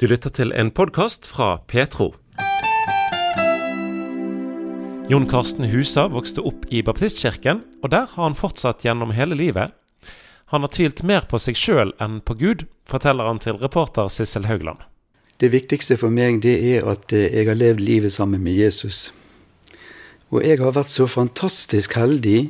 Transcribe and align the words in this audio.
Du 0.00 0.06
lytter 0.08 0.32
til 0.32 0.48
en 0.56 0.70
podkast 0.72 1.26
fra 1.28 1.58
Petro. 1.68 2.06
Jon 5.12 5.26
Karsten 5.28 5.66
Husa 5.68 6.06
vokste 6.08 6.40
opp 6.48 6.62
i 6.72 6.80
baptistkirken, 6.80 7.58
og 7.84 7.90
der 7.92 8.06
har 8.08 8.22
han 8.24 8.36
fortsatt 8.38 8.80
gjennom 8.86 9.12
hele 9.12 9.36
livet. 9.36 9.74
Han 10.54 10.64
har 10.64 10.72
tvilt 10.72 11.02
mer 11.04 11.26
på 11.28 11.36
seg 11.36 11.58
sjøl 11.60 11.92
enn 12.00 12.22
på 12.24 12.32
Gud, 12.40 12.64
forteller 12.88 13.28
han 13.28 13.42
til 13.44 13.60
reporter 13.60 14.08
Sissel 14.08 14.48
Haugland. 14.48 14.80
Det 15.36 15.50
viktigste 15.52 15.98
for 16.00 16.08
meg 16.08 16.40
det 16.46 16.56
er 16.70 16.88
at 16.88 17.12
eh, 17.12 17.28
jeg 17.28 17.50
har 17.50 17.60
levd 17.60 17.84
livet 17.84 18.14
sammen 18.16 18.40
med 18.40 18.56
Jesus. 18.56 19.10
Og 20.32 20.40
jeg 20.48 20.62
har 20.62 20.72
vært 20.78 20.94
så 20.94 21.04
fantastisk 21.12 21.98
heldig 22.00 22.46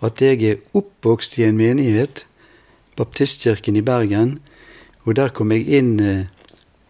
at 0.00 0.24
jeg 0.24 0.40
er 0.48 0.64
oppvokst 0.72 1.36
i 1.42 1.44
en 1.44 1.60
menighet, 1.60 2.24
Baptistkirken 2.96 3.76
i 3.76 3.84
Bergen, 3.84 4.38
og 5.04 5.20
der 5.20 5.28
kom 5.36 5.52
jeg 5.52 5.68
inn 5.68 5.92
eh, 6.00 6.24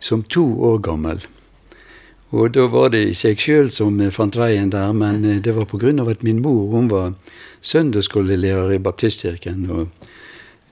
som 0.07 0.23
to 0.23 0.47
år 0.71 0.79
gammel. 0.87 1.27
Og 2.35 2.51
da 2.57 2.67
var 2.67 2.91
det 2.91 3.05
ikke 3.13 3.31
jeg 3.31 3.43
sjøl 3.43 3.69
som 3.71 4.01
eh, 4.03 4.11
fant 4.11 4.35
veien 4.35 4.71
der, 4.73 4.91
men 4.93 5.25
eh, 5.25 5.39
det 5.43 5.55
var 5.55 5.69
pga. 5.71 5.95
at 6.11 6.23
min 6.23 6.43
mor 6.43 6.75
hun 6.75 6.91
var 6.91 7.15
søndagsskolelærer 7.63 8.75
i 8.75 8.83
baptistkirken. 8.83 9.71
Og 9.71 9.89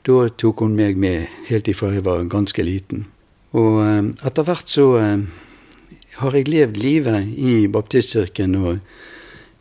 da 0.07 0.29
tok 0.29 0.61
hun 0.61 0.75
meg 0.75 0.97
med 0.97 1.27
helt 1.49 1.69
ifra 1.69 1.93
jeg 1.95 2.05
var 2.05 2.25
ganske 2.25 2.63
liten. 2.63 3.07
Og 3.53 3.83
eh, 3.87 4.03
etter 4.27 4.43
hvert 4.43 4.69
så 4.69 4.99
har 6.19 6.35
jeg 6.35 6.49
levd 6.49 6.77
livet 6.77 7.31
i 7.39 7.67
baptistkirken 7.69 8.55
og 8.55 8.79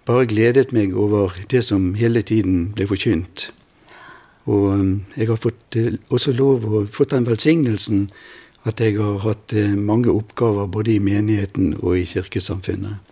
bare 0.06 0.26
gledet 0.28 0.74
meg 0.74 0.98
over 0.98 1.32
det 1.50 1.64
som 1.64 1.94
hele 1.96 2.22
tiden 2.22 2.74
ble 2.74 2.88
forkynt. 2.90 3.52
Og 4.50 5.00
jeg 5.16 5.30
har 5.30 5.40
fått 5.40 5.78
også 6.12 6.34
lov 6.36 6.66
å 6.68 6.82
fått 6.92 7.14
den 7.14 7.24
velsignelsen 7.24 8.10
at 8.64 8.80
jeg 8.80 8.96
har 9.00 9.20
hatt 9.26 9.54
eh, 9.56 9.76
mange 9.76 10.12
oppgaver 10.12 10.70
både 10.72 10.96
i 10.96 11.02
menigheten 11.04 11.74
og 11.82 11.98
i 12.00 12.06
kirkesamfunnet. 12.08 13.12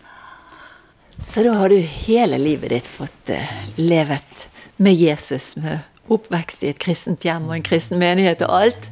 Så 1.22 1.44
da 1.46 1.54
har 1.60 1.70
du 1.70 1.78
hele 1.78 2.40
livet 2.42 2.72
ditt 2.72 2.88
fått 2.90 3.30
uh, 3.30 3.50
levet 3.78 4.48
med 4.82 4.96
Jesus, 4.98 5.54
med 5.60 5.84
oppvekst 6.12 6.64
i 6.64 6.72
et 6.72 6.80
kristent 6.82 7.28
hjem 7.28 7.50
og 7.50 7.58
en 7.58 7.68
kristen 7.68 8.00
menighet 8.02 8.42
og 8.48 8.56
alt? 8.58 8.88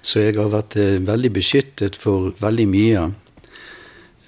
Så 0.00 0.22
jeg 0.22 0.38
har 0.38 0.48
vært 0.54 0.78
uh, 0.80 1.02
veldig 1.04 1.32
beskyttet 1.36 1.98
for 2.00 2.30
veldig 2.40 2.66
mye. 2.70 3.04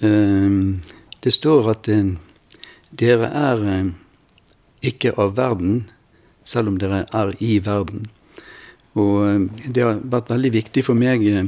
Uh, 0.03 0.75
det 1.23 1.33
står 1.33 1.71
at 1.71 1.89
dere 2.93 3.29
er 3.31 3.63
ikke 4.83 5.13
av 5.15 5.37
verden, 5.39 5.85
selv 6.43 6.73
om 6.73 6.77
dere 6.77 7.05
er 7.07 7.31
i 7.39 7.55
verden. 7.63 8.03
Og 8.99 9.27
eh, 9.27 9.67
det 9.67 9.85
har 9.85 10.01
vært 10.03 10.31
veldig 10.33 10.53
viktig 10.53 10.85
for 10.85 10.99
meg. 10.99 11.25
Eh, 11.27 11.47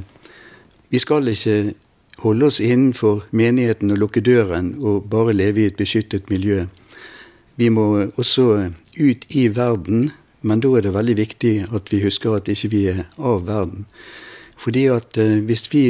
vi 0.89 1.01
skal 1.01 1.27
ikke 1.29 1.75
holde 2.23 2.49
oss 2.49 2.61
innenfor 2.63 3.25
menigheten 3.35 3.91
og 3.91 4.02
lukke 4.02 4.23
døren 4.23 4.75
og 4.79 5.09
bare 5.11 5.35
leve 5.35 5.63
i 5.63 5.69
et 5.69 5.79
beskyttet 5.79 6.29
miljø. 6.31 6.65
Vi 7.55 7.69
må 7.69 8.11
også 8.17 8.71
ut 8.97 9.25
i 9.29 9.47
verden, 9.47 10.11
men 10.41 10.61
da 10.61 10.71
er 10.77 10.85
det 10.85 10.93
veldig 10.95 11.17
viktig 11.17 11.53
at 11.73 11.91
vi 11.91 12.03
husker 12.03 12.35
at 12.35 12.52
ikke 12.52 12.71
vi 12.71 12.85
er 12.91 13.05
av 13.17 13.45
verden. 13.47 13.85
Fordi 14.57 14.87
at 14.91 15.17
eh, 15.17 15.39
hvis 15.43 15.67
vi 15.73 15.85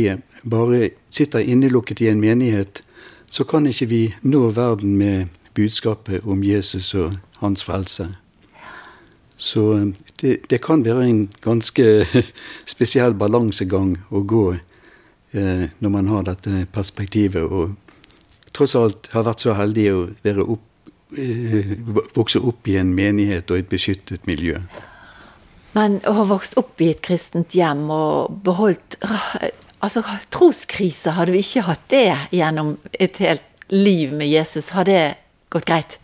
bare 0.46 0.90
sitter 1.10 1.40
innelukket 1.40 2.02
i 2.02 2.10
en 2.12 2.22
menighet, 2.22 2.82
så 3.30 3.44
kan 3.44 3.66
ikke 3.68 3.90
vi 3.90 4.04
nå 4.22 4.50
verden 4.56 4.98
med 4.98 5.34
budskapet 5.56 6.26
om 6.26 6.44
Jesus 6.44 6.94
og 6.96 7.18
hans 7.42 7.64
frelse. 7.64 8.12
Så 9.36 9.78
eh, 9.78 9.88
det, 10.22 10.38
det, 10.50 10.62
kan 10.64 10.86
være 10.86 11.08
en 11.10 11.26
ganske 11.44 12.06
spesiell 12.74 13.16
balansegang 13.20 13.96
å 14.10 14.24
gå 14.24 14.46
eh, 14.56 15.66
når 15.80 15.92
man 15.92 16.12
har 16.12 16.28
dette 16.30 16.66
perspektivet. 16.74 17.44
Og 17.44 17.76
tross 18.56 18.76
alt 18.80 19.12
har 19.14 19.28
vært 19.28 19.46
så 19.46 19.58
heldig 19.58 19.88
å 19.92 20.00
opp, 20.46 20.92
eh, 21.20 21.76
vokse 22.16 22.40
opp 22.40 22.72
i 22.72 22.80
en 22.80 22.96
menighet 22.96 23.52
og 23.52 23.60
et 23.60 23.72
beskyttet 23.72 24.28
miljø. 24.30 24.62
Men 25.76 26.00
å 26.08 26.16
ha 26.22 26.24
vokst 26.30 26.56
opp 26.60 26.80
i 26.80 26.94
et 26.94 27.04
kristent 27.04 27.56
hjem 27.56 27.90
og 27.92 28.42
beholdt 28.46 29.00
Altså, 29.84 30.02
troskrise, 30.34 31.12
har 31.14 31.28
du 31.30 31.36
ikke 31.38 31.62
hatt 31.68 31.84
det 31.92 32.08
gjennom 32.34 32.72
et 32.96 33.20
helt 33.22 33.44
liv 33.70 34.16
med 34.16 34.32
Jesus? 34.32 34.72
Har 34.74 34.88
det 34.88 35.20
gått 35.54 35.68
greit? 35.68 36.00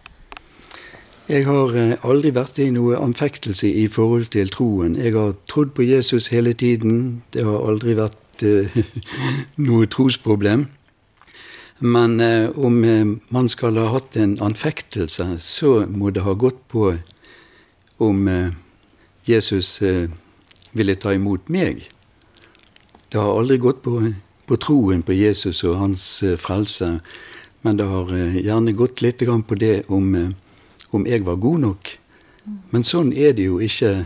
Jeg 1.32 1.46
har 1.48 1.72
eh, 1.80 1.94
aldri 2.04 2.34
vært 2.36 2.58
i 2.60 2.66
noe 2.76 2.98
anfektelse 3.00 3.70
i 3.80 3.86
forhold 3.88 4.26
til 4.34 4.50
troen. 4.52 4.98
Jeg 5.00 5.14
har 5.16 5.38
trodd 5.48 5.70
på 5.78 5.86
Jesus 5.88 6.28
hele 6.34 6.52
tiden. 6.52 7.22
Det 7.32 7.46
har 7.48 7.70
aldri 7.72 7.94
vært 7.96 8.44
uh, 8.44 8.76
noe 9.68 9.88
trosproblem. 9.88 10.66
Men 11.80 12.18
uh, 12.20 12.52
om 12.60 12.82
uh, 12.84 13.14
man 13.32 13.48
skal 13.48 13.80
ha 13.80 13.88
hatt 13.94 14.20
en 14.20 14.36
anfektelse, 14.44 15.30
så 15.40 15.72
må 15.88 16.12
det 16.12 16.26
ha 16.28 16.36
gått 16.36 16.60
på 16.68 16.92
om 18.02 18.28
Jesus 19.24 19.78
ville 20.74 20.96
ta 20.98 21.14
imot 21.14 21.48
meg. 21.54 21.86
Det 23.08 23.22
har 23.22 23.38
aldri 23.38 23.62
gått 23.62 23.84
på, 23.86 24.00
på 24.50 24.58
troen 24.58 25.04
på 25.06 25.14
Jesus 25.16 25.62
og 25.64 25.78
hans 25.78 26.06
frelse, 26.42 26.96
men 27.62 27.78
det 27.78 27.86
har 27.88 28.10
gjerne 28.42 28.74
gått 28.74 29.06
litt 29.06 29.22
på 29.22 29.60
det 29.62 29.84
om 29.88 30.34
om 30.94 31.06
jeg 31.08 31.26
var 31.26 31.36
god 31.36 31.60
nok. 31.60 31.98
Men 32.72 32.84
sånn 32.84 33.12
er 33.14 33.36
det 33.38 33.48
jo 33.48 33.60
ikke 33.62 34.06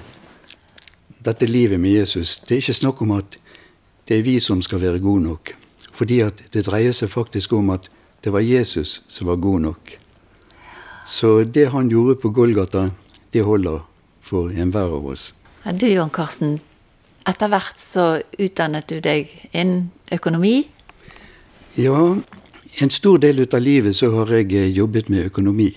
dette 1.26 1.48
livet 1.50 1.80
med 1.80 1.96
Jesus. 1.96 2.40
Det 2.40 2.56
er 2.58 2.64
ikke 2.64 2.80
snakk 2.82 3.02
om 3.02 3.16
at 3.18 3.38
det 4.06 4.20
er 4.20 4.26
vi 4.26 4.40
som 4.40 4.62
skal 4.62 4.82
være 4.82 5.02
gode 5.02 5.24
nok. 5.26 5.56
Fordi 5.96 6.20
at 6.26 6.44
det 6.54 6.66
dreier 6.68 6.94
seg 6.94 7.10
faktisk 7.10 7.54
om 7.56 7.72
at 7.74 7.90
det 8.26 8.34
var 8.34 8.44
Jesus 8.46 9.02
som 9.08 9.28
var 9.28 9.42
god 9.42 9.60
nok. 9.70 9.96
Så 11.06 11.44
det 11.44 11.70
han 11.72 11.90
gjorde 11.90 12.20
på 12.22 12.30
Golgata, 12.30 12.90
det 13.34 13.46
holder 13.46 13.84
for 14.22 14.50
enhver 14.50 14.90
av 14.98 15.06
oss. 15.06 15.34
Ja, 15.66 15.72
du 15.72 15.86
Jon 15.88 16.10
Karsten, 16.10 16.60
etter 17.30 17.50
hvert 17.50 17.82
så 17.82 18.06
utdannet 18.38 18.90
du 18.90 19.00
deg 19.02 19.30
innen 19.52 19.92
økonomi? 20.12 20.68
Ja, 21.78 22.18
en 22.82 22.90
stor 22.90 23.22
del 23.22 23.46
av 23.46 23.62
livet 23.62 23.96
så 23.96 24.12
har 24.18 24.34
jeg 24.34 24.74
jobbet 24.76 25.10
med 25.10 25.30
økonomi. 25.30 25.72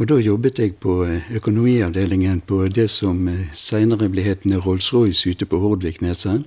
Og 0.00 0.08
da 0.08 0.16
jobbet 0.16 0.58
jeg 0.58 0.74
på 0.80 1.02
eh, 1.04 1.28
økonomiavdelingen 1.36 2.40
på 2.48 2.64
det 2.66 2.88
som 2.90 3.26
seinere 3.26 3.52
senere 3.54 4.08
ble 4.08 4.24
hetende 4.24 4.60
Rolls-Royce 4.64 5.30
ute 5.30 5.46
på 5.46 5.60
Hordvikneset. 5.60 6.46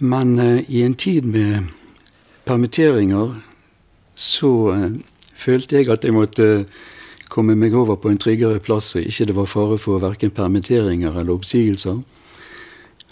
Men 0.00 0.38
uh, 0.40 0.58
i 0.68 0.82
en 0.82 0.94
tid 0.94 1.22
med 1.22 1.70
permitteringer 2.44 3.36
så 4.14 4.50
følte 5.34 5.76
jeg 5.76 5.90
at 5.90 6.04
jeg 6.04 6.14
måtte 6.14 6.66
komme 7.30 7.54
meg 7.58 7.74
over 7.74 7.96
på 7.96 8.10
en 8.10 8.18
tryggere 8.18 8.60
plass, 8.60 8.94
og 8.96 9.06
ikke 9.06 9.26
det 9.30 9.36
var 9.36 9.50
fare 9.50 9.78
for 9.78 10.02
verken 10.02 10.30
permitteringer 10.30 11.14
eller 11.14 11.34
oppsigelser. 11.34 12.02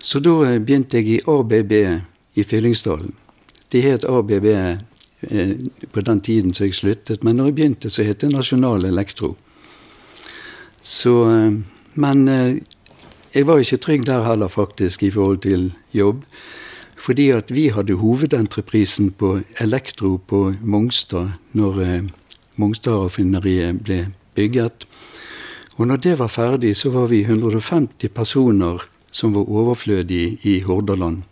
Så 0.03 0.21
da 0.21 0.59
begynte 0.59 0.99
jeg 0.99 1.09
i 1.09 1.21
ABB 1.27 1.73
i 2.35 2.43
Fyllingsdalen. 2.43 3.15
Det 3.73 3.83
het 3.83 4.05
ABB 4.05 4.47
Eh, 4.47 4.79
på 5.93 6.01
den 6.01 6.21
tiden 6.21 6.55
så 6.55 6.65
jeg 6.65 6.75
sluttet. 6.75 7.25
Men 7.25 7.37
når 7.37 7.51
jeg 7.51 7.55
begynte, 7.55 7.91
så 7.91 8.03
het 8.03 8.21
det 8.21 8.33
Nasjonal 8.33 8.85
Elektro. 8.85 9.37
Så 10.83 11.15
eh, 11.31 11.53
Men 11.95 12.29
eh, 12.29 12.57
jeg 13.35 13.47
var 13.47 13.59
ikke 13.61 13.77
trygg 13.77 14.07
der 14.07 14.25
heller, 14.25 14.49
faktisk, 14.49 15.03
i 15.03 15.11
forhold 15.11 15.39
til 15.39 15.73
jobb. 15.93 16.25
Fordi 16.97 17.29
at 17.31 17.55
vi 17.55 17.69
hadde 17.69 17.99
hovedentreprisen 17.99 19.11
på 19.11 19.41
elektro 19.61 20.17
på 20.17 20.55
Mongstad 20.63 21.33
når 21.53 22.09
Mongstad-raffineriet 22.57 23.81
ble 23.83 24.07
bygget. 24.35 24.87
Og 25.77 25.87
når 25.87 25.97
det 25.97 26.19
var 26.19 26.29
ferdig, 26.29 26.77
så 26.77 26.91
var 26.91 27.07
vi 27.11 27.23
150 27.25 28.09
personer 28.09 28.85
som 29.11 29.35
var 29.35 29.49
overflødige 29.49 30.39
i 30.43 30.61
Hordaland. 30.61 31.23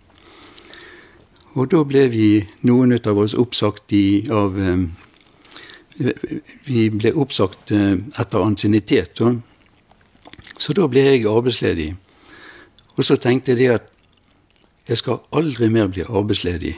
Og 1.59 1.71
da 1.71 1.83
ble 1.85 2.05
vi, 2.13 2.27
noen 2.63 2.95
av 2.95 3.19
oss, 3.19 3.35
oppsagt 3.35 3.93
i, 3.97 4.27
av 4.31 4.59
eh, 4.59 4.85
Vi 6.67 6.85
ble 6.95 7.13
oppsagt 7.13 7.73
eh, 7.75 7.97
etter 8.19 8.45
ansiennitet. 8.45 9.21
Så 10.59 10.77
da 10.77 10.87
ble 10.89 11.03
jeg 11.09 11.27
arbeidsledig. 11.27 11.91
Og 12.97 13.05
så 13.05 13.17
tenkte 13.17 13.57
jeg 13.59 13.75
at 13.75 13.91
jeg 14.89 14.97
skal 15.03 15.21
aldri 15.33 15.69
mer 15.69 15.91
bli 15.91 16.07
arbeidsledig. 16.07 16.77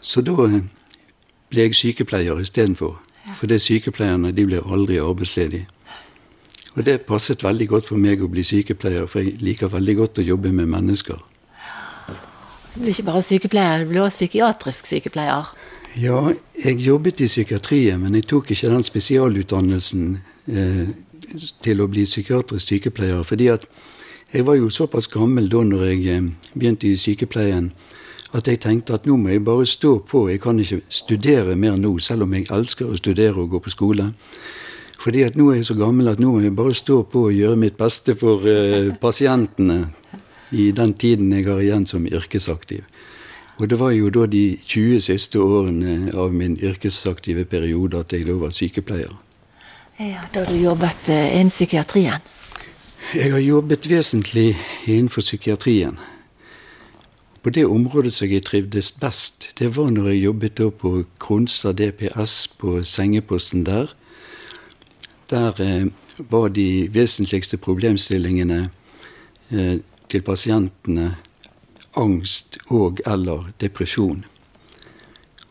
Så 0.00 0.24
da 0.24 0.48
eh, 0.48 0.64
ble 1.52 1.68
jeg 1.68 1.76
sykepleier 1.76 2.40
istedenfor. 2.40 2.96
For 3.36 3.46
det 3.46 3.60
sykepleierne 3.60 4.32
de 4.32 4.44
blir 4.46 4.64
aldri 4.72 4.96
arbeidsledige. 5.02 5.66
Og 6.76 6.86
det 6.86 7.02
passet 7.08 7.42
veldig 7.44 7.66
godt 7.68 7.88
for 7.90 8.00
meg 8.00 8.22
å 8.22 8.28
bli 8.30 8.44
sykepleier, 8.46 9.08
for 9.10 9.20
jeg 9.20 9.42
liker 9.42 9.72
veldig 9.72 9.96
godt 9.98 10.20
å 10.22 10.28
jobbe 10.28 10.52
med 10.54 10.70
mennesker. 10.70 11.18
Du 12.74 12.84
er 12.84 12.92
ikke 12.92 13.08
bare 13.08 13.24
sykepleier, 13.24 13.82
du 13.82 13.90
blir 13.90 14.04
også 14.04 14.24
psykiatrisk 14.24 14.86
sykepleier. 14.86 15.52
Ja, 15.98 16.32
jeg 16.64 16.80
jobbet 16.84 17.20
i 17.20 17.26
psykiatrien, 17.26 18.00
men 18.00 18.14
jeg 18.14 18.28
tok 18.30 18.50
ikke 18.52 18.70
den 18.70 18.84
spesialutdannelsen 18.86 20.18
eh, 20.52 20.90
til 21.64 21.80
å 21.80 21.88
bli 21.90 22.04
psykiatrisk 22.06 22.74
sykepleier. 22.74 23.22
Fordi 23.26 23.48
at 23.54 23.68
Jeg 24.32 24.44
var 24.46 24.58
jo 24.58 24.68
såpass 24.68 25.06
gammel 25.08 25.46
da 25.48 25.62
når 25.64 25.82
jeg 25.84 26.00
eh, 26.12 26.24
begynte 26.52 26.84
i 26.84 26.96
sykepleien, 27.00 27.70
at 28.36 28.48
jeg 28.48 28.60
tenkte 28.60 28.98
at 28.98 29.06
nå 29.08 29.16
må 29.16 29.30
jeg 29.32 29.40
bare 29.44 29.64
stå 29.66 29.98
på. 30.04 30.26
Jeg 30.28 30.42
kan 30.44 30.58
ikke 30.60 30.82
studere 30.88 31.56
mer 31.56 31.78
nå, 31.80 31.94
selv 31.98 32.26
om 32.26 32.34
jeg 32.36 32.44
elsker 32.52 32.90
å 32.90 32.98
studere 32.98 33.40
og 33.40 33.54
gå 33.54 33.60
på 33.64 33.72
skole. 33.72 34.10
Fordi 34.98 35.22
at 35.24 35.36
nå 35.38 35.46
er 35.48 35.62
jeg 35.62 35.70
så 35.70 35.78
gammel 35.78 36.10
at 36.12 36.20
nå 36.20 36.34
må 36.34 36.42
jeg 36.44 36.52
bare 36.58 36.74
stå 36.76 36.98
på 37.08 37.22
og 37.30 37.38
gjøre 37.38 37.56
mitt 37.56 37.78
beste 37.80 38.18
for 38.20 38.44
eh, 38.44 38.92
pasientene 39.00 39.86
i 40.50 40.70
den 40.72 40.94
tiden 40.94 41.32
jeg 41.32 41.46
har 41.48 41.60
igjen 41.60 41.86
som 41.86 42.06
yrkesaktiv. 42.06 42.84
Og 43.58 43.70
det 43.70 43.78
var 43.78 43.90
jo 43.90 44.10
da 44.14 44.26
de 44.30 44.58
20 44.66 45.00
siste 45.00 45.40
årene 45.42 46.12
av 46.14 46.34
min 46.34 46.58
yrkesaktive 46.62 47.44
periode 47.44 47.98
at 47.98 48.12
jeg 48.12 48.26
da 48.28 48.36
var 48.38 48.54
sykepleier. 48.54 49.16
Ja, 49.98 50.22
Da 50.34 50.44
du 50.44 50.54
jobbet 50.54 51.08
uh, 51.10 51.34
innen 51.34 51.50
psykiatrien? 51.50 52.22
Jeg 53.14 53.32
har 53.32 53.40
jobbet 53.40 53.90
vesentlig 53.90 54.56
innenfor 54.86 55.20
psykiatrien. 55.20 55.98
På 57.42 57.50
det 57.50 57.64
området 57.66 58.12
som 58.12 58.28
jeg 58.30 58.44
trivdes 58.44 58.90
best, 58.92 59.58
det 59.58 59.76
var 59.76 59.90
når 59.90 60.08
jeg 60.08 60.24
jobbet 60.24 60.60
på 60.78 61.04
Kronstad 61.18 61.78
DPS, 61.78 62.48
på 62.58 62.82
sengeposten 62.84 63.66
der. 63.66 63.94
Der 65.30 65.60
eh, 65.60 65.86
var 66.18 66.48
de 66.48 66.88
vesentligste 66.92 67.56
problemstillingene 67.56 68.70
eh, 69.50 69.78
til 70.08 70.24
pasientene 70.26 71.12
angst 71.98 72.58
og 72.68 73.02
eller 73.06 73.48
depresjon. 73.60 74.24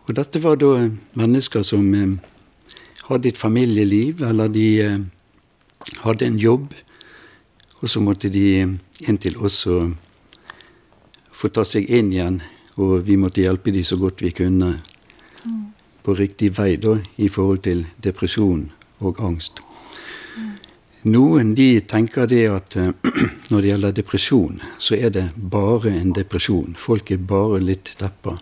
Og 0.08 0.16
dette 0.16 0.42
var 0.44 0.60
da 0.62 0.88
mennesker 1.20 1.66
som 1.68 1.94
eh, 1.94 2.18
hadde 3.10 3.32
et 3.32 3.40
familieliv, 3.40 4.24
eller 4.24 4.52
de 4.52 4.68
eh, 4.84 5.00
hadde 6.04 6.28
en 6.28 6.40
jobb, 6.40 6.74
og 7.82 7.90
så 7.90 8.02
måtte 8.02 8.30
de 8.34 8.48
inntil 9.06 9.34
til 9.34 9.38
oss 9.46 9.60
få 11.38 11.50
ta 11.54 11.66
seg 11.68 11.90
inn 11.94 12.10
igjen. 12.14 12.40
Og 12.82 13.06
vi 13.06 13.18
måtte 13.22 13.44
hjelpe 13.44 13.74
dem 13.74 13.86
så 13.86 13.98
godt 14.02 14.24
vi 14.26 14.34
kunne 14.34 14.74
på 16.06 16.16
riktig 16.18 16.54
vei 16.58 16.76
da, 16.82 16.98
i 17.18 17.28
forhold 17.30 17.66
til 17.68 17.86
depresjon 18.04 18.70
og 19.04 19.22
angst. 19.22 19.67
Noen 21.08 21.54
de 21.56 21.80
tenker 21.88 22.28
det 22.28 22.46
at 22.52 22.76
eh, 22.76 22.90
når 23.52 23.62
det 23.62 23.70
gjelder 23.70 23.96
depresjon, 23.96 24.60
så 24.80 24.98
er 24.98 25.14
det 25.16 25.26
bare 25.38 25.94
en 25.94 26.12
depresjon. 26.16 26.76
Folk 26.80 27.14
er 27.16 27.22
bare 27.24 27.62
litt 27.64 27.94
deppa. 28.02 28.34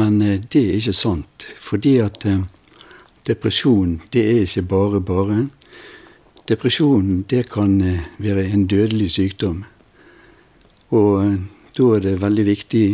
Men 0.00 0.18
eh, 0.24 0.40
det 0.42 0.62
er 0.62 0.80
ikke 0.80 0.96
sant. 0.96 1.46
Fordi 1.62 1.94
at 2.02 2.26
eh, 2.26 2.40
depresjon, 3.28 4.00
det 4.10 4.24
er 4.32 4.42
ikke 4.42 4.64
bare 4.74 5.02
bare. 5.12 5.38
Depresjon, 6.50 7.22
det 7.30 7.44
kan 7.52 7.78
være 8.18 8.48
en 8.50 8.66
dødelig 8.66 9.12
sykdom. 9.14 9.62
Og 10.90 11.36
da 11.78 11.90
er 11.94 12.02
det 12.02 12.16
veldig 12.20 12.46
viktig 12.48 12.86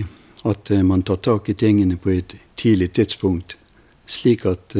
at 0.47 0.71
man 0.85 1.03
tar 1.03 1.23
tak 1.25 1.49
i 1.49 1.57
tingene 1.57 1.97
på 1.97 2.13
et 2.13 2.37
tidlig 2.61 2.93
tidspunkt, 2.93 3.57
slik 4.07 4.45
at 4.47 4.77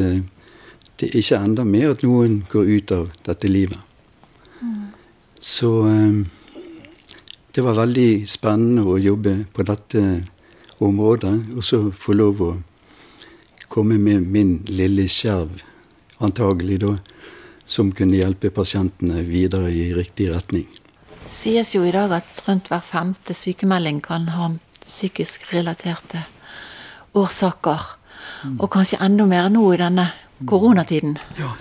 det 0.99 1.13
ikke 1.15 1.39
ender 1.39 1.67
med 1.67 1.85
at 1.93 2.03
noen 2.03 2.41
går 2.51 2.73
ut 2.75 2.91
av 2.91 3.07
dette 3.25 3.47
livet. 3.47 3.79
Mm. 4.61 4.89
Så 5.39 5.69
um, 5.87 6.25
det 7.55 7.63
var 7.63 7.79
veldig 7.79 8.27
spennende 8.29 8.83
å 8.87 8.99
jobbe 8.99 9.45
på 9.55 9.65
dette 9.67 10.03
området, 10.83 11.35
og 11.55 11.63
så 11.65 11.79
få 11.91 12.15
lov 12.15 12.43
å 12.43 12.51
komme 13.69 13.97
med 14.01 14.27
min 14.27 14.53
lille 14.67 15.07
skjerv, 15.11 15.61
antagelig 16.19 16.79
da, 16.83 16.93
som 17.69 17.91
kunne 17.95 18.19
hjelpe 18.19 18.51
pasientene 18.53 19.23
videre 19.27 19.71
i 19.71 19.91
riktig 19.93 20.29
retning. 20.33 20.65
Det 21.29 21.35
sies 21.35 21.75
jo 21.75 21.83
i 21.85 21.93
dag 21.93 22.11
at 22.19 22.41
rundt 22.47 22.67
hver 22.71 22.81
femte 22.83 23.35
sykemelding 23.37 24.01
kan 24.03 24.31
ha 24.33 24.49
psykisk 24.81 25.45
relaterte 25.53 26.25
årsaker. 27.13 27.95
Og 28.57 28.67
kanskje 28.71 28.99
enda 29.03 29.27
mer 29.29 29.49
nå 29.51 29.63
i 29.73 29.79
denne 29.79 30.07
koronatiden. 30.45 31.17
Ja. 31.39 31.51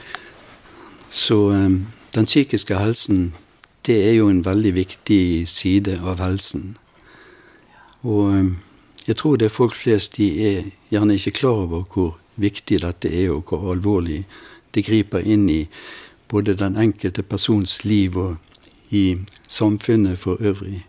Så 1.09 1.51
um, 1.51 1.87
den 2.15 2.25
psykiske 2.25 2.79
helsen, 2.79 3.35
det 3.87 4.09
er 4.09 4.13
jo 4.13 4.29
en 4.29 4.45
veldig 4.45 4.75
viktig 4.75 5.49
side 5.49 5.99
av 6.05 6.21
helsen. 6.21 6.77
Og 8.03 8.35
um, 8.35 8.57
jeg 9.09 9.17
tror 9.17 9.37
det 9.37 9.49
er 9.49 9.55
folk 9.55 9.77
flest 9.77 10.17
de 10.17 10.29
er 10.45 10.71
gjerne 10.91 11.17
ikke 11.17 11.39
klar 11.41 11.65
over 11.65 11.85
hvor 11.95 12.19
viktig 12.37 12.83
dette 12.83 13.09
er, 13.09 13.31
og 13.33 13.49
hvor 13.49 13.73
alvorlig 13.73 14.25
det 14.75 14.85
griper 14.85 15.25
inn 15.25 15.49
i 15.49 15.63
både 16.29 16.55
den 16.55 16.77
enkelte 16.77 17.23
persons 17.23 17.85
liv 17.85 18.17
og 18.17 18.37
i 18.91 19.17
samfunnet 19.49 20.19
for 20.19 20.37
øvrig. 20.41 20.85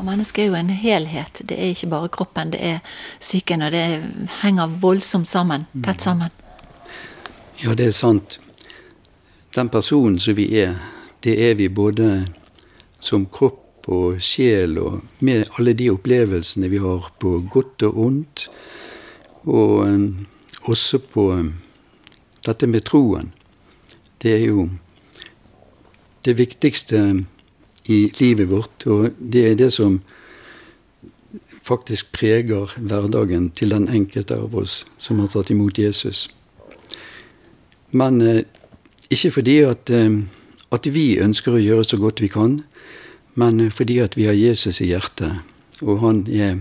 Og 0.00 0.06
mennesket 0.08 0.46
er 0.46 0.46
jo 0.48 0.56
en 0.56 0.70
helhet. 0.72 1.42
Det 1.44 1.58
er 1.60 1.74
ikke 1.74 1.90
bare 1.92 2.08
kroppen, 2.08 2.54
det 2.54 2.60
er 2.64 2.78
psyken. 3.20 3.66
Og 3.66 3.72
det 3.74 3.82
henger 4.40 4.78
voldsomt 4.80 5.28
sammen. 5.28 5.66
Tett 5.84 6.00
sammen. 6.00 6.32
Ja, 7.60 7.74
det 7.76 7.90
er 7.90 7.92
sant. 7.92 8.38
Den 9.52 9.68
personen 9.68 10.16
som 10.18 10.38
vi 10.38 10.46
er, 10.56 10.78
det 11.20 11.34
er 11.50 11.58
vi 11.58 11.68
både 11.68 12.24
som 12.96 13.26
kropp 13.28 13.90
og 13.92 14.22
sjel, 14.24 14.78
og 14.80 15.02
med 15.20 15.50
alle 15.58 15.74
de 15.76 15.90
opplevelsene 15.92 16.70
vi 16.72 16.80
har 16.80 17.10
på 17.20 17.34
godt 17.52 17.84
og 17.90 17.98
ondt. 18.06 18.46
Og 19.44 19.74
um, 19.84 20.06
også 20.64 21.02
på 21.12 21.26
um, 21.34 21.52
dette 22.46 22.66
med 22.66 22.88
troen. 22.88 23.34
Det 24.22 24.32
er 24.38 24.46
jo 24.46 24.70
det 26.24 26.38
viktigste 26.40 27.02
i 27.90 28.00
livet 28.20 28.50
vårt. 28.50 28.86
Og 28.86 29.10
det 29.18 29.44
er 29.50 29.58
det 29.58 29.72
som 29.74 30.00
faktisk 31.66 32.12
preger 32.16 32.72
hverdagen 32.78 33.50
til 33.54 33.74
den 33.74 33.88
enkelte 33.92 34.38
av 34.40 34.56
oss 34.56 34.84
som 34.98 35.20
har 35.20 35.30
tatt 35.32 35.52
imot 35.52 35.78
Jesus. 35.78 36.28
Men 37.90 38.20
eh, 38.22 38.42
ikke 39.10 39.32
fordi 39.34 39.58
at, 39.66 39.90
eh, 39.90 40.22
at, 40.70 40.86
vi 40.86 41.18
ønsker 41.18 41.56
å 41.56 41.62
gjøre 41.62 41.86
så 41.86 41.98
godt 41.98 42.22
vi 42.22 42.30
kan, 42.30 42.60
men 43.34 43.60
eh, 43.60 43.72
fordi 43.74 43.98
at 44.02 44.16
vi 44.16 44.28
har 44.30 44.38
Jesus 44.38 44.80
i 44.80 44.90
hjertet. 44.92 45.42
Og 45.82 45.98
han 46.04 46.24
er 46.30 46.60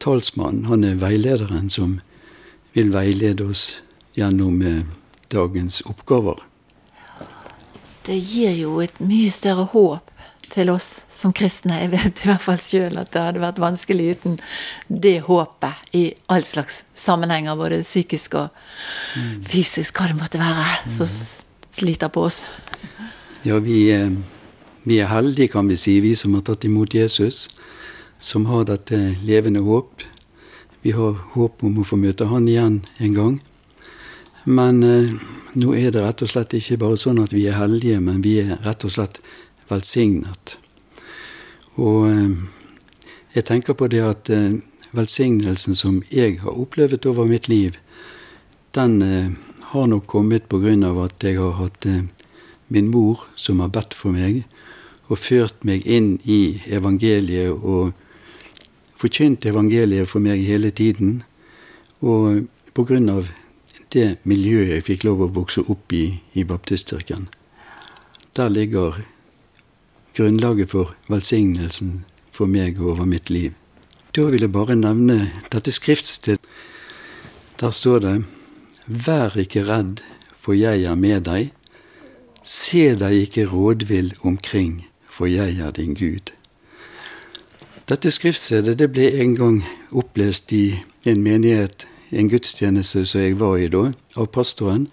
talsmannen, 0.00 0.66
han 0.70 0.84
er 0.84 1.00
veilederen 1.00 1.68
som 1.70 1.98
vil 2.72 2.92
veilede 2.94 3.48
oss 3.50 3.82
gjennom 4.16 4.62
eh, 4.62 4.84
dagens 5.32 5.82
oppgaver. 5.86 6.40
Det 8.06 8.16
gir 8.16 8.54
jo 8.56 8.78
et 8.80 8.96
mye 9.04 9.30
større 9.34 9.68
håp 9.74 10.07
til 10.52 10.70
oss 10.72 10.88
som 11.12 11.32
kristne. 11.34 11.80
Jeg 11.82 11.92
vet 11.92 12.22
i 12.22 12.28
hvert 12.30 12.44
fall 12.44 12.60
sjøl 12.62 12.98
at 13.00 13.10
det 13.14 13.24
hadde 13.24 13.42
vært 13.42 13.60
vanskelig 13.62 14.08
uten 14.16 14.38
det 14.88 15.18
håpet 15.26 15.94
i 15.98 16.04
all 16.32 16.46
slags 16.46 16.82
sammenhenger, 16.98 17.58
både 17.58 17.82
psykisk 17.86 18.38
og 18.38 18.48
fysisk, 19.50 19.98
hva 19.98 20.10
det 20.10 20.18
måtte 20.18 20.40
være, 20.40 20.66
som 20.94 21.08
sliter 21.74 22.12
på 22.12 22.26
oss. 22.28 22.42
Ja, 23.46 23.58
vi, 23.62 23.80
vi 24.84 25.00
er 25.00 25.10
heldige, 25.12 25.52
kan 25.54 25.70
vi 25.70 25.78
si, 25.78 25.98
vi 26.04 26.14
som 26.18 26.34
har 26.38 26.46
tatt 26.46 26.66
imot 26.68 26.94
Jesus, 26.94 27.46
som 28.18 28.46
har 28.50 28.66
dette 28.68 28.98
levende 29.26 29.62
håp. 29.66 30.06
Vi 30.82 30.94
har 30.94 31.18
håp 31.34 31.64
om 31.66 31.80
å 31.80 31.86
få 31.86 31.98
møte 31.98 32.28
Han 32.30 32.46
igjen 32.48 32.82
en 33.02 33.14
gang. 33.14 33.38
Men 34.44 34.82
eh, 34.86 35.10
nå 35.58 35.74
er 35.76 35.90
det 35.92 36.04
rett 36.04 36.22
og 36.24 36.30
slett 36.30 36.54
ikke 36.56 36.78
bare 36.80 36.98
sånn 37.00 37.20
at 37.22 37.34
vi 37.34 37.44
er 37.50 37.58
heldige, 37.58 38.00
men 38.00 38.22
vi 38.24 38.38
er 38.42 38.56
rett 38.64 38.86
og 38.86 38.94
slett 38.94 39.18
velsignet. 39.70 40.56
Og 41.78 42.08
eh, 42.10 42.32
jeg 43.36 43.46
tenker 43.50 43.76
på 43.78 43.88
det 43.92 44.02
at 44.02 44.30
eh, 44.34 44.58
velsignelsen 44.96 45.76
som 45.78 46.00
jeg 46.10 46.40
har 46.42 46.56
opplevd 46.56 47.06
over 47.06 47.28
mitt 47.28 47.48
liv, 47.48 47.78
den 48.74 49.02
eh, 49.02 49.30
har 49.72 49.86
nok 49.86 50.06
kommet 50.06 50.52
av 50.52 50.98
at 51.04 51.22
jeg 51.22 51.38
har 51.38 51.52
hatt 51.60 51.86
min 52.68 52.90
mor 52.90 53.26
som 53.36 53.60
har 53.60 53.68
bedt 53.68 53.94
for 53.94 54.12
meg, 54.12 54.44
og 55.08 55.18
ført 55.18 55.64
meg 55.64 55.86
inn 55.86 56.18
i 56.24 56.60
evangeliet 56.68 57.52
og 57.52 57.92
forkynt 58.96 59.46
evangeliet 59.46 60.08
for 60.08 60.20
meg 60.20 60.44
hele 60.44 60.70
tiden. 60.70 61.22
Og 62.00 62.48
av 63.08 63.28
det 63.92 64.18
miljøet 64.24 64.74
jeg 64.74 64.84
fikk 64.84 65.04
lov 65.08 65.22
å 65.24 65.32
vokse 65.32 65.64
opp 65.64 65.92
i 65.92 66.20
i 66.34 66.44
baptistkirken. 66.44 67.28
Der 68.36 68.50
ligger 68.52 69.00
grunnlaget 70.18 70.70
for 70.74 70.94
velsignelsen 71.06 72.02
for 72.34 72.50
meg 72.50 72.80
over 72.82 73.06
mitt 73.06 73.30
liv. 73.30 73.52
Da 74.16 74.24
vil 74.32 74.42
jeg 74.42 74.52
bare 74.52 74.74
nevne 74.74 75.28
dette 75.52 75.70
skriftstedet. 75.70 76.42
Der 77.60 77.70
står 77.70 77.98
det 77.98 78.16
Vær 78.86 79.36
ikke 79.38 79.66
redd, 79.68 80.02
for 80.40 80.56
jeg 80.58 80.82
er 80.82 80.94
med 80.94 81.26
deg. 81.28 81.52
Se 82.42 82.94
deg 82.98 83.28
ikke 83.28 83.46
rådvill 83.46 84.14
omkring, 84.24 84.86
for 85.10 85.26
jeg 85.26 85.58
er 85.60 85.70
din 85.70 85.94
Gud. 85.94 86.32
Dette 87.88 88.10
skriftstedet 88.10 88.78
det 88.78 88.90
ble 88.92 89.10
en 89.22 89.34
gang 89.36 89.58
opplest 89.92 90.52
i 90.52 90.80
en 91.04 91.22
menighet, 91.22 91.86
en 92.10 92.30
gudstjeneste 92.32 93.04
som 93.06 93.22
jeg 93.22 93.38
var 93.38 93.58
i 93.60 93.68
da, 93.68 93.92
av 94.16 94.32
pastoren. 94.32 94.88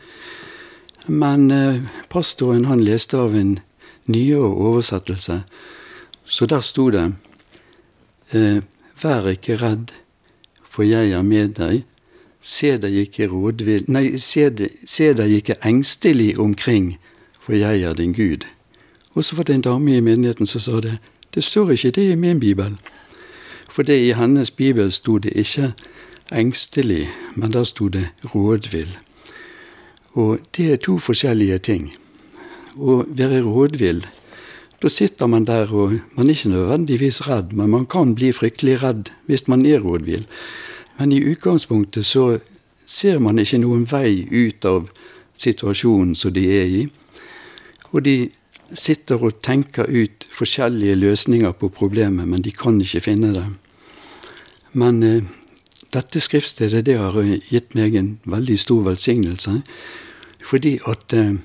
Men 1.07 1.51
eh, 1.51 1.81
pastoren 2.09 2.65
han 2.65 2.83
leste 2.83 3.17
av 3.17 3.35
en 3.35 3.59
nyere 4.07 4.45
oversettelse, 4.45 5.43
så 6.25 6.45
der 6.45 6.59
sto 6.59 6.89
det 6.89 7.13
eh, 8.31 8.61
Vær 9.03 9.27
ikke 9.27 9.57
redd, 9.59 9.91
for 10.63 10.83
jeg 10.83 11.11
er 11.11 11.21
med 11.21 11.57
deg. 11.59 11.83
Se 12.41 12.77
deg 12.77 12.93
ikke 12.95 13.27
rådvill 13.27 13.89
Nei, 13.91 14.17
se, 14.17 14.47
se 14.87 15.09
deg 15.13 15.33
ikke 15.35 15.57
engstelig 15.67 16.39
omkring, 16.39 16.95
for 17.41 17.53
jeg 17.53 17.81
er 17.81 17.93
din 17.93 18.13
Gud. 18.13 18.45
Og 19.13 19.25
så 19.25 19.35
var 19.35 19.43
det 19.43 19.55
en 19.55 19.61
dame 19.61 19.97
i 19.97 20.01
menigheten 20.01 20.47
som 20.47 20.61
sa 20.61 20.79
det. 20.79 20.97
Det 21.35 21.43
står 21.43 21.71
ikke 21.71 21.91
det 21.91 22.11
i 22.11 22.15
min 22.15 22.39
bibel. 22.39 22.77
For 23.69 23.83
det 23.83 23.99
i 23.99 24.13
hennes 24.15 24.51
bibel 24.51 24.91
sto 24.91 25.17
det 25.17 25.35
ikke 25.35 25.73
engstelig, 26.31 27.09
men 27.35 27.53
der 27.53 27.63
sto 27.63 27.87
det 27.87 28.07
rådvill. 28.35 28.97
Og 30.13 30.39
det 30.57 30.71
er 30.71 30.75
to 30.75 30.97
forskjellige 30.99 31.57
ting. 31.57 31.93
Å 32.75 33.03
være 33.07 33.41
rådvill, 33.45 34.03
da 34.81 34.89
sitter 34.91 35.29
man 35.31 35.47
der 35.47 35.71
og 35.71 35.95
man 36.17 36.27
er 36.27 36.35
ikke 36.35 36.51
nødvendigvis 36.51 37.21
redd, 37.29 37.53
men 37.55 37.71
man 37.71 37.85
kan 37.87 38.15
bli 38.15 38.33
fryktelig 38.35 38.81
redd 38.83 39.11
hvis 39.29 39.47
man 39.47 39.65
er 39.65 39.79
rådvill. 39.79 40.25
Men 40.99 41.11
i 41.11 41.23
utgangspunktet 41.23 42.05
så 42.05 42.39
ser 42.85 43.19
man 43.19 43.39
ikke 43.39 43.61
noen 43.63 43.85
vei 43.89 44.27
ut 44.29 44.65
av 44.67 44.89
situasjonen 45.39 46.15
som 46.15 46.33
de 46.35 46.43
er 46.59 46.73
i. 46.81 46.83
Og 47.91 48.03
de 48.03 48.15
sitter 48.75 49.23
og 49.23 49.39
tenker 49.43 49.87
ut 49.87 50.27
forskjellige 50.31 50.99
løsninger 50.99 51.55
på 51.59 51.69
problemet, 51.69 52.27
men 52.27 52.43
de 52.43 52.51
kan 52.51 52.79
ikke 52.81 53.03
finne 53.07 53.31
det. 53.35 53.47
Men 54.75 55.03
eh, 55.03 55.23
dette 55.95 56.19
skriftstedet 56.19 56.83
det 56.85 56.97
har 56.99 57.15
gitt 57.23 57.75
meg 57.77 57.95
en 57.95 58.15
veldig 58.27 58.57
stor 58.59 58.83
velsignelse. 58.89 59.61
Fordi 60.43 60.77
at 60.91 61.13
eh, 61.15 61.37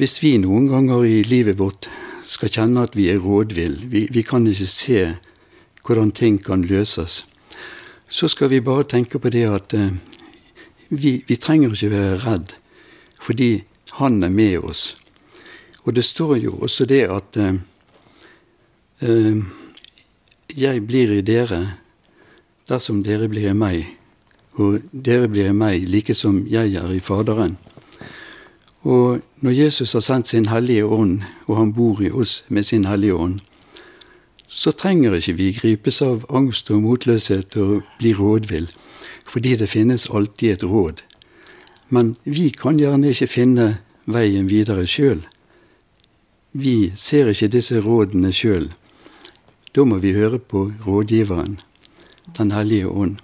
hvis 0.00 0.22
vi 0.22 0.38
noen 0.40 0.64
ganger 0.70 1.02
i 1.04 1.18
livet 1.28 1.58
vårt 1.60 1.90
skal 2.24 2.48
kjenne 2.48 2.86
at 2.86 2.94
vi 2.96 3.10
er 3.12 3.20
rådvill, 3.20 3.82
vi, 3.92 4.06
vi 4.08 4.22
kan 4.24 4.46
ikke 4.48 4.68
se 4.72 5.02
hvordan 5.84 6.12
ting 6.16 6.38
kan 6.40 6.64
løses, 6.64 7.26
så 8.08 8.28
skal 8.32 8.48
vi 8.48 8.62
bare 8.64 8.86
tenke 8.88 9.20
på 9.20 9.28
det 9.28 9.44
at 9.52 9.74
eh, 9.76 9.92
vi, 10.88 11.20
vi, 11.28 11.36
trenger 11.36 11.74
ikke 11.74 11.92
være 11.92 12.22
redd, 12.24 12.54
fordi 13.20 13.64
Han 14.00 14.22
er 14.22 14.30
med 14.30 14.58
oss. 14.64 14.96
Og 15.84 15.96
det 15.96 16.04
står 16.04 16.36
jo 16.36 16.52
også 16.62 16.86
det 16.86 17.02
at 17.10 17.36
eh, 17.36 17.54
eh 19.00 19.42
jeg 20.56 20.86
blir 20.86 21.12
i 21.12 21.20
dere 21.22 21.76
dersom 22.68 23.02
dere 23.04 23.28
blir 23.28 23.50
i 23.50 23.54
meg, 23.54 23.84
og 24.58 24.80
dere 24.92 25.28
blir 25.28 25.50
i 25.50 25.54
meg 25.54 25.88
like 25.88 26.14
som 26.14 26.46
jeg 26.46 26.74
er 26.74 26.90
i 26.90 27.00
Faderen. 27.00 27.58
Og 28.82 29.20
når 29.40 29.50
Jesus 29.50 29.92
har 29.92 30.00
sendt 30.00 30.28
sin 30.28 30.48
Hellige 30.48 30.86
Ånd, 30.86 31.22
og 31.46 31.56
han 31.56 31.72
bor 31.72 32.00
i 32.02 32.10
oss 32.10 32.44
med 32.48 32.64
sin 32.64 32.84
Hellige 32.84 33.14
Ånd, 33.14 33.40
så 34.48 34.72
trenger 34.72 35.14
ikke 35.14 35.36
vi 35.38 35.52
gripes 35.52 36.00
av 36.02 36.24
angst 36.34 36.70
og 36.74 36.82
motløshet 36.82 37.56
og 37.60 37.82
bli 38.00 38.14
rådvill, 38.16 38.70
fordi 39.28 39.54
det 39.56 39.68
finnes 39.70 40.08
alltid 40.10 40.52
et 40.52 40.64
råd. 40.64 41.02
Men 41.88 42.16
vi 42.24 42.48
kan 42.50 42.80
gjerne 42.80 43.12
ikke 43.12 43.30
finne 43.30 43.66
veien 44.10 44.48
videre 44.50 44.86
sjøl. 44.86 45.22
Vi 46.52 46.92
ser 46.96 47.30
ikke 47.30 47.50
disse 47.52 47.78
rådene 47.84 48.32
sjøl. 48.34 48.70
Da 49.70 49.84
må 49.86 50.00
vi 50.02 50.16
høre 50.16 50.38
på 50.38 50.70
rådgiveren, 50.86 51.60
Den 52.38 52.52
hellige 52.52 52.88
ånd. 52.88 53.16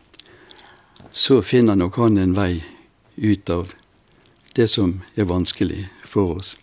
Så 1.13 1.43
finner 1.43 1.75
nok 1.75 1.97
han 1.97 2.19
en 2.19 2.35
vei 2.37 2.65
ut 3.17 3.51
av 3.51 3.75
det 4.57 4.69
som 4.73 5.01
er 5.17 5.29
vanskelig 5.29 5.87
for 6.05 6.39
oss. 6.39 6.57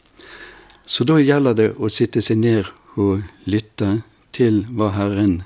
Så 0.86 1.06
da 1.08 1.20
gjelder 1.22 1.56
det 1.56 1.70
å 1.80 1.90
sitte 1.90 2.22
seg 2.22 2.42
ned 2.42 2.68
og 3.00 3.24
lytte 3.46 4.02
til 4.36 4.64
hva 4.74 4.92
Herren 4.98 5.44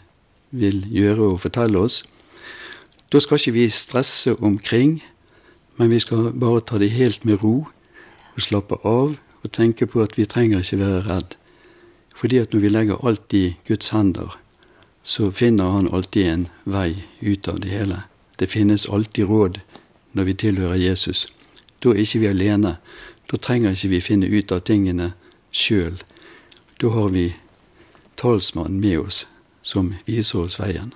vil 0.50 0.86
gjøre 0.92 1.34
og 1.34 1.42
fortelle 1.44 1.80
oss. 1.80 2.02
Da 3.12 3.22
skal 3.24 3.40
ikke 3.40 3.56
vi 3.56 3.68
stresse 3.72 4.34
omkring, 4.42 5.02
men 5.78 5.92
vi 5.92 6.00
skal 6.00 6.32
bare 6.34 6.64
ta 6.66 6.80
det 6.82 6.96
helt 6.96 7.26
med 7.26 7.44
ro 7.44 7.68
og 7.68 8.42
slappe 8.44 8.80
av 8.84 9.16
og 9.44 9.54
tenke 9.54 9.88
på 9.88 10.02
at 10.04 10.18
vi 10.18 10.26
trenger 10.26 10.64
ikke 10.64 10.82
være 10.82 11.06
redd. 11.08 11.38
Fordi 12.18 12.42
at 12.42 12.54
når 12.54 12.64
vi 12.66 12.74
legger 12.74 13.06
alt 13.06 13.34
i 13.34 13.46
Guds 13.68 13.94
hender, 13.94 14.40
så 15.04 15.32
finner 15.32 15.72
Han 15.72 15.94
alltid 15.94 16.28
en 16.28 16.48
vei 16.66 17.06
ut 17.22 17.48
av 17.48 17.60
det 17.60 17.70
hele. 17.70 18.04
Det 18.40 18.50
finnes 18.50 18.90
alltid 18.90 19.30
råd 19.30 19.60
når 20.12 20.24
vi 20.24 20.34
tilhører 20.34 20.76
Jesus. 20.76 21.28
Da 21.84 21.94
er 21.94 22.04
ikke 22.04 22.22
vi 22.24 22.30
alene. 22.32 22.78
Da 23.32 23.38
trenger 23.38 23.76
ikke 23.76 23.92
vi 23.96 24.04
finne 24.04 24.30
ut 24.32 24.52
av 24.52 24.64
tingene 24.68 25.12
sjøl. 25.52 26.00
Da 26.82 26.92
har 26.94 27.12
vi 27.14 27.32
talsmannen 28.18 28.80
med 28.82 29.00
oss 29.00 29.26
som 29.62 29.94
viser 30.08 30.46
oss 30.46 30.58
veien. 30.60 30.94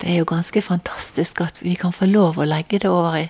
Det 0.00 0.10
er 0.12 0.20
jo 0.20 0.28
ganske 0.28 0.60
fantastisk 0.62 1.40
at 1.44 1.60
vi 1.62 1.74
kan 1.80 1.94
få 1.94 2.08
lov 2.10 2.38
å 2.38 2.46
legge 2.48 2.80
det 2.82 2.90
over 2.90 3.16
i, 3.22 3.26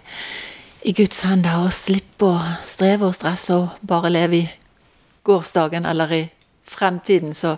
i 0.82 0.94
Guds 0.96 1.20
hender 1.26 1.66
og 1.66 1.74
slippe 1.76 2.26
å 2.26 2.38
streve 2.66 3.08
og 3.08 3.16
stresse 3.16 3.54
og 3.54 3.76
bare 3.86 4.10
leve 4.10 4.40
i 4.40 4.48
gårsdagen 5.24 5.86
eller 5.86 6.12
i 6.12 6.22
fremtiden 6.66 7.34
som 7.34 7.56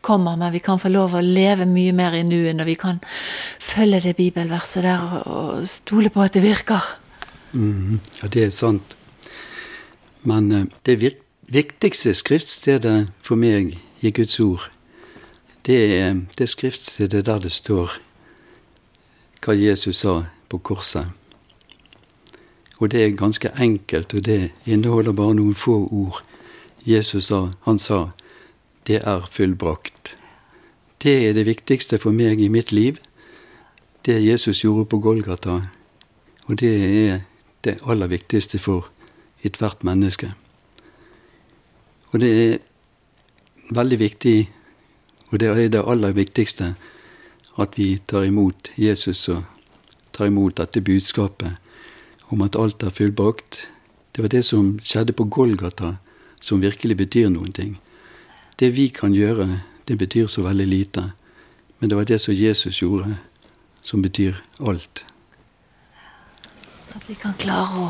kommer, 0.00 0.36
men 0.36 0.52
vi 0.52 0.60
kan 0.60 0.80
få 0.80 0.90
lov 0.92 1.14
å 1.14 1.24
leve 1.24 1.66
mye 1.66 1.92
mer 1.92 2.16
i 2.18 2.24
nuet 2.26 2.56
når 2.58 2.68
vi 2.68 2.76
kan 2.78 3.00
følge 3.60 4.00
det 4.08 4.16
bibelverset 4.18 4.82
der 4.86 5.04
og, 5.04 5.26
og 5.26 5.68
stole 5.68 6.10
på 6.10 6.24
at 6.24 6.34
det 6.34 6.42
virker. 6.42 6.84
Mm, 7.52 8.00
ja, 8.22 8.28
det 8.28 8.44
er 8.44 8.54
sant. 8.54 8.96
Men 10.28 10.52
uh, 10.52 10.64
det 10.86 10.98
viktigste 11.48 12.14
skriftstedet 12.14 13.08
for 13.24 13.40
meg 13.40 13.78
i 14.00 14.10
Guds 14.10 14.40
ord, 14.40 14.68
det 15.66 15.78
er 16.00 16.20
det 16.38 16.48
skriftstedet 16.48 17.26
der 17.26 17.40
det 17.44 17.52
står 17.52 17.98
hva 19.44 19.54
Jesus 19.54 20.02
sa 20.02 20.22
på 20.48 20.58
korset. 20.58 21.06
Og 22.78 22.90
det 22.90 23.02
er 23.04 23.16
ganske 23.18 23.50
enkelt, 23.58 24.14
og 24.14 24.24
det 24.24 24.50
inneholder 24.66 25.12
bare 25.12 25.34
noen 25.34 25.54
få 25.54 25.80
ord. 25.90 26.22
Jesus 26.86 27.30
sa, 27.30 27.48
han 27.66 27.78
sa 27.78 28.10
det 28.88 29.02
er 29.04 29.26
fullbrakt. 29.30 30.16
Det 31.02 31.28
er 31.28 31.34
det 31.36 31.46
viktigste 31.46 31.98
for 32.00 32.16
meg 32.16 32.40
i 32.40 32.48
mitt 32.48 32.72
liv. 32.72 32.96
Det 34.06 34.16
Jesus 34.24 34.64
gjorde 34.64 34.88
på 34.88 34.98
Golgata. 35.04 35.60
Og 36.48 36.60
det 36.60 36.72
er 36.72 37.20
det 37.64 37.78
aller 37.84 38.08
viktigste 38.08 38.58
for 38.58 38.88
ethvert 39.44 39.84
menneske. 39.84 40.32
Og 42.12 42.20
det 42.22 42.30
er 42.32 42.58
veldig 43.76 43.98
viktig, 44.00 44.48
og 45.28 45.40
det 45.40 45.48
er 45.52 45.68
det 45.68 45.84
aller 45.84 46.14
viktigste, 46.16 46.74
at 47.58 47.76
vi 47.76 47.98
tar 48.06 48.24
imot 48.24 48.70
Jesus 48.76 49.28
og 49.28 49.44
tar 50.12 50.30
imot 50.32 50.56
dette 50.56 50.80
budskapet 50.80 51.58
om 52.32 52.40
at 52.42 52.56
alt 52.56 52.82
er 52.82 52.94
fullbrakt. 52.94 53.68
Det 54.16 54.24
var 54.24 54.32
det 54.32 54.44
som 54.44 54.78
skjedde 54.80 55.12
på 55.12 55.28
Golgata, 55.28 55.98
som 56.40 56.62
virkelig 56.62 56.96
betyr 56.96 57.28
noen 57.28 57.52
ting. 57.52 57.76
Det 58.58 58.72
vi 58.74 58.88
kan 58.90 59.14
gjøre, 59.14 59.60
det 59.86 59.98
betyr 59.98 60.26
så 60.26 60.42
veldig 60.42 60.66
lite. 60.66 61.04
Men 61.78 61.90
det 61.90 61.96
var 61.96 62.08
det 62.08 62.18
som 62.18 62.34
Jesus 62.34 62.80
gjorde, 62.82 63.14
som 63.82 64.02
betyr 64.02 64.40
alt. 64.58 65.04
At 66.96 67.04
vi 67.06 67.14
kan 67.14 67.36
klare 67.38 67.84
å 67.84 67.88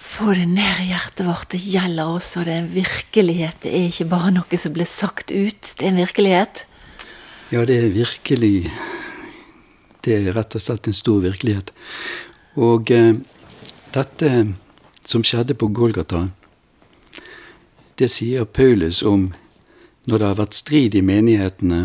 få 0.00 0.32
det 0.32 0.46
ned 0.48 0.80
i 0.80 0.88
hjertet 0.94 1.26
vårt. 1.26 1.50
Det 1.52 1.60
gjelder 1.60 2.14
oss, 2.16 2.32
og 2.40 2.46
det 2.48 2.54
er 2.54 2.62
en 2.62 2.72
virkelighet. 2.72 3.60
Det 3.66 3.74
er 3.74 3.90
ikke 3.90 4.08
bare 4.14 4.32
noe 4.38 4.60
som 4.60 4.72
blir 4.72 4.88
sagt 4.88 5.28
ut. 5.34 5.72
Det 5.76 5.84
er 5.84 5.92
en 5.92 6.00
virkelighet. 6.00 6.64
Ja, 7.52 7.64
det 7.68 7.76
er 7.78 7.92
virkelig 7.94 8.72
Det 10.06 10.14
er 10.14 10.34
rett 10.36 10.54
og 10.54 10.62
slett 10.62 10.86
en 10.86 10.94
stor 10.94 11.18
virkelighet. 11.18 11.72
Og 12.54 12.92
eh, 12.94 13.16
dette 13.90 14.28
som 15.02 15.24
skjedde 15.26 15.56
på 15.58 15.66
Golgata, 15.74 16.28
det 17.98 18.06
sier 18.14 18.46
Paulus 18.46 19.02
om 19.02 19.32
når 20.06 20.18
det 20.18 20.26
har 20.26 20.38
vært 20.38 20.56
strid 20.56 20.94
i 20.94 21.02
menighetene, 21.02 21.80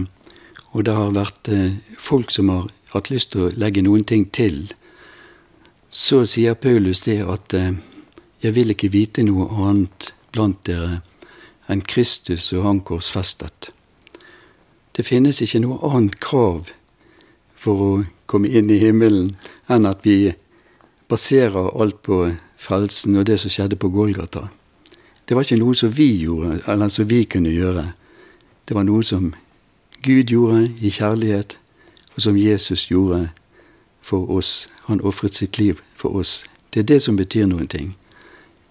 og 0.71 0.85
det 0.87 0.95
har 0.95 1.15
vært 1.15 1.49
eh, 1.51 1.79
folk 1.97 2.31
som 2.31 2.49
har 2.53 2.69
hatt 2.93 3.09
lyst 3.11 3.33
til 3.33 3.47
å 3.47 3.53
legge 3.59 3.83
noen 3.83 4.05
ting 4.07 4.27
til, 4.29 4.69
så 5.89 6.21
sier 6.29 6.55
Paulus 6.55 7.03
det 7.07 7.19
at 7.25 7.53
eh, 7.57 7.73
jeg 8.41 8.55
vil 8.55 8.73
ikke 8.73 8.91
vite 8.93 9.25
noe 9.27 9.49
annet 9.51 10.11
blant 10.31 10.61
dere 10.65 11.01
enn 11.71 11.83
Kristus 11.87 12.51
og 12.55 12.65
Han 12.65 12.81
korsfestet. 12.87 13.69
Det 14.91 15.05
finnes 15.07 15.41
ikke 15.43 15.61
noe 15.63 15.79
annet 15.87 16.17
krav 16.23 16.71
for 17.55 17.83
å 17.85 17.91
komme 18.31 18.49
inn 18.49 18.71
i 18.71 18.79
himmelen 18.81 19.35
enn 19.71 19.87
at 19.87 20.05
vi 20.07 20.33
baserer 21.11 21.71
alt 21.79 22.01
på 22.07 22.23
frelsen 22.61 23.17
og 23.19 23.27
det 23.27 23.37
som 23.41 23.51
skjedde 23.51 23.79
på 23.79 23.91
Golgata. 23.93 24.47
Det 25.25 25.35
var 25.35 25.45
ikke 25.45 25.61
noe 25.61 25.75
som 25.77 25.91
vi 25.95 26.09
gjorde, 26.23 26.59
eller 26.67 26.91
som 26.91 27.07
vi 27.07 27.23
kunne 27.29 27.53
gjøre. 27.53 27.91
Det 28.71 28.75
var 28.75 28.85
noe 28.87 29.03
som 29.03 29.33
Gud 29.99 30.29
gjorde 30.31 30.69
i 30.79 30.89
kjærlighet, 30.89 31.57
og 32.15 32.21
som 32.23 32.37
Jesus 32.39 32.85
gjorde 32.87 33.25
for 33.99 34.31
oss. 34.31 34.69
Han 34.85 35.01
ofret 35.03 35.35
sitt 35.35 35.57
liv 35.59 35.81
for 35.95 36.15
oss. 36.15 36.45
Det 36.71 36.79
er 36.79 36.87
det 36.93 37.01
som 37.03 37.17
betyr 37.19 37.49
noen 37.51 37.67
ting. 37.67 37.97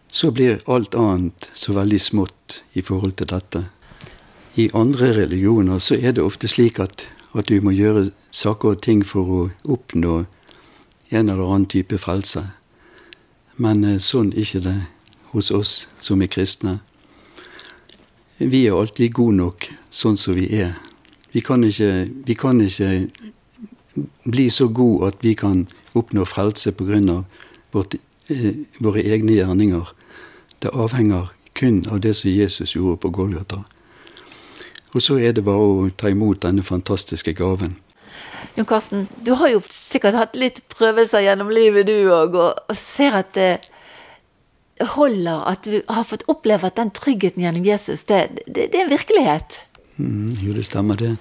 så 0.08 0.30
blir 0.30 0.62
alt 0.66 0.94
annet 0.94 1.50
så 1.54 1.72
veldig 1.72 2.00
smått 2.00 2.62
i 2.72 2.80
forhold 2.80 3.12
til 3.12 3.26
dette. 3.26 3.64
I 4.56 4.70
andre 4.74 5.12
religioner 5.20 5.78
så 5.78 5.94
er 5.94 6.12
det 6.12 6.24
ofte 6.24 6.48
slik 6.48 6.80
at, 6.80 7.08
at 7.34 7.48
du 7.48 7.60
må 7.60 7.70
gjøre 7.70 8.10
saker 8.30 8.68
og 8.68 8.82
ting 8.82 9.04
for 9.06 9.28
å 9.28 9.50
oppnå 9.64 10.24
en 11.10 11.28
eller 11.28 11.44
annen 11.44 11.66
type 11.66 11.98
frelse. 11.98 12.46
Men 13.56 13.84
eh, 13.84 14.00
sånn 14.00 14.32
er 14.32 14.48
ikke 14.48 14.64
det 14.64 14.78
hos 15.36 15.50
oss 15.50 15.88
som 16.00 16.22
er 16.22 16.32
kristne. 16.32 16.80
Vi 18.40 18.66
er 18.66 18.72
alltid 18.72 19.12
gode 19.12 19.36
nok 19.36 19.66
sånn 19.92 20.16
som 20.16 20.34
vi 20.38 20.46
er. 20.56 20.72
Vi 21.32 21.42
kan 21.44 21.60
ikke, 21.64 22.08
vi 22.24 22.34
kan 22.34 22.60
ikke 22.64 22.88
bli 24.24 24.46
så 24.50 24.70
gode 24.72 25.10
at 25.10 25.20
vi 25.20 25.34
kan 25.36 25.66
oppnå 25.94 26.24
frelse 26.24 26.72
pga. 26.72 27.24
Eh, 28.30 28.54
våre 28.78 29.02
egne 29.02 29.36
gjerninger. 29.36 29.92
Det 30.62 30.72
avhenger 30.72 31.28
kun 31.54 31.84
av 31.90 32.00
det 32.00 32.14
som 32.16 32.30
Jesus 32.30 32.74
gjorde 32.76 33.00
på 33.02 33.10
Golgata. 33.10 33.64
Og 34.94 35.02
så 35.02 35.18
er 35.18 35.32
det 35.36 35.44
bare 35.44 35.60
å 35.60 35.90
ta 35.96 36.08
imot 36.08 36.40
denne 36.42 36.62
fantastiske 36.62 37.34
gaven. 37.36 37.76
Jon 38.56 38.66
Karsten, 38.66 39.08
du 39.22 39.34
har 39.38 39.52
jo 39.52 39.60
sikkert 39.70 40.16
hatt 40.18 40.38
litt 40.38 40.62
prøvelser 40.72 41.26
gjennom 41.26 41.52
livet 41.52 41.86
du 41.86 42.08
òg, 42.10 42.34
og, 42.34 42.74
ser 42.74 43.20
at 43.20 43.34
det 43.36 43.50
holder 44.96 45.46
at 45.50 45.64
du 45.64 45.80
har 45.88 46.06
fått 46.08 46.26
oppleve 46.28 46.70
at 46.70 46.78
den 46.80 46.92
tryggheten 46.96 47.42
gjennom 47.44 47.66
Jesus, 47.66 48.04
det, 48.08 48.20
det, 48.46 48.70
det 48.72 48.80
er 48.80 48.86
en 48.86 48.92
virkelighet? 48.92 49.60
Mm, 50.00 50.36
jo, 50.40 50.54
det 50.56 50.66
stemmer 50.68 51.00
det. 51.00 51.14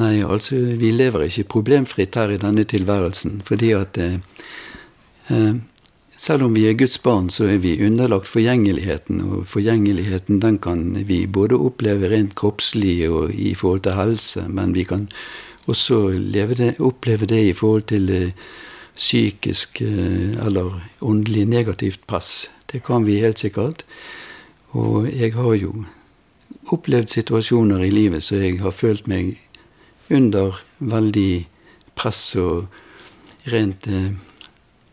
Nei, 0.00 0.18
altså, 0.24 0.58
vi 0.76 0.90
lever 0.92 1.26
ikke 1.26 1.48
problemfritt 1.56 2.16
her 2.20 2.34
i 2.34 2.40
denne 2.40 2.66
tilværelsen, 2.68 3.40
fordi 3.46 3.72
at 3.76 3.98
eh, 4.02 4.20
eh 5.32 5.56
selv 6.16 6.46
om 6.46 6.54
vi 6.56 6.62
er 6.64 6.76
Guds 6.80 6.96
barn, 6.98 7.28
så 7.30 7.44
er 7.44 7.58
vi 7.60 7.74
underlagt 7.84 8.28
forgjengeligheten. 8.28 9.20
Og 9.20 9.48
forgjengeligheten 9.52 10.40
den 10.40 10.58
kan 10.58 11.06
vi 11.08 11.26
både 11.26 11.58
oppleve 11.60 12.08
rent 12.08 12.34
kroppslig 12.34 13.10
og 13.10 13.34
i 13.34 13.52
forhold 13.54 13.84
til 13.84 13.98
helse, 13.98 14.46
men 14.48 14.72
vi 14.74 14.86
kan 14.88 15.10
også 15.66 16.16
det, 16.16 16.76
oppleve 16.80 17.26
det 17.26 17.42
i 17.50 17.52
forhold 17.52 17.82
til 17.92 18.10
eh, 18.10 18.32
psykisk 18.96 19.82
eh, 19.82 20.32
eller 20.46 20.80
åndelig 21.00 21.44
negativt 21.48 22.06
press. 22.06 22.50
Det 22.72 22.82
kan 22.84 23.06
vi 23.06 23.20
helt 23.22 23.38
sikkert. 23.38 23.84
Og 24.76 25.06
jeg 25.12 25.34
har 25.34 25.54
jo 25.54 25.84
opplevd 26.74 27.12
situasjoner 27.12 27.84
i 27.86 27.92
livet 27.92 28.24
så 28.26 28.40
jeg 28.40 28.60
har 28.60 28.74
følt 28.74 29.06
meg 29.10 29.36
under 30.10 30.58
veldig 30.78 31.46
press 31.98 32.34
og 32.38 32.66
rent 33.50 33.86
eh, 33.90 34.12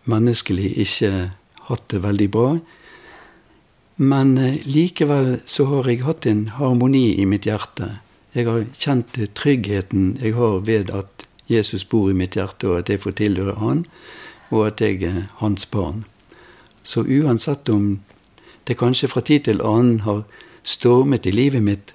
menneskelig 0.09 0.69
ikke 0.85 1.11
hatt 1.69 1.85
det 1.91 2.03
veldig 2.03 2.29
bra. 2.31 2.47
Men 3.97 4.37
eh, 4.37 4.61
likevel 4.65 5.39
så 5.45 5.67
har 5.71 5.89
jeg 5.89 6.05
hatt 6.07 6.29
en 6.29 6.47
harmoni 6.57 7.13
i 7.21 7.27
mitt 7.29 7.47
hjerte. 7.49 7.97
Jeg 8.33 8.49
har 8.49 8.65
kjent 8.73 9.19
tryggheten 9.37 10.17
jeg 10.21 10.33
har 10.37 10.63
ved 10.65 10.93
at 10.93 11.27
Jesus 11.51 11.83
bor 11.85 12.09
i 12.09 12.17
mitt 12.17 12.37
hjerte, 12.39 12.69
og 12.71 12.79
at 12.81 12.89
jeg 12.89 13.01
får 13.03 13.17
tilhøre 13.19 13.59
Han, 13.59 13.85
og 14.49 14.67
at 14.67 14.81
jeg 14.81 15.03
er 15.03 15.27
hans 15.41 15.65
barn. 15.65 16.05
Så 16.83 17.05
uansett 17.07 17.69
om 17.69 17.99
det 18.67 18.77
kanskje 18.79 19.09
fra 19.11 19.21
tid 19.21 19.47
til 19.47 19.63
annen 19.63 20.03
har 20.07 20.23
stormet 20.63 21.25
i 21.25 21.31
livet 21.31 21.63
mitt, 21.63 21.93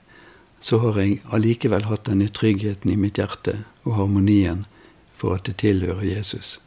så 0.61 0.81
har 0.83 0.99
jeg 1.01 1.21
allikevel 1.33 1.87
hatt 1.89 2.09
denne 2.09 2.29
tryggheten 2.29 2.93
i 2.93 2.99
mitt 2.99 3.21
hjerte 3.21 3.61
og 3.85 3.95
harmonien 4.01 4.65
for 5.19 5.39
at 5.39 5.47
det 5.47 5.59
tilhører 5.63 6.05
Jesus. 6.07 6.59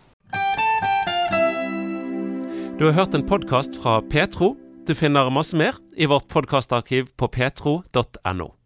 Du 2.79 2.87
har 2.87 2.97
hørt 2.97 3.13
en 3.13 3.27
podkast 3.27 3.77
fra 3.77 3.99
Petro. 4.01 4.55
Du 4.87 4.95
finner 4.97 5.29
masse 5.29 5.57
mer 5.57 5.77
i 5.93 6.07
vårt 6.09 6.27
podkastarkiv 6.33 7.11
på 7.17 7.29
petro.no. 7.29 8.60